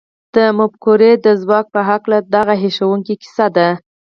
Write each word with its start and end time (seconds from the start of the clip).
د 0.35 0.37
مفکورې 0.57 1.11
د 1.25 1.27
ځواک 1.41 1.65
په 1.73 1.81
هکله 1.89 2.17
دغه 2.35 2.53
هیښوونکې 2.63 3.13
کیسه 3.21 3.47
ده 3.55 3.69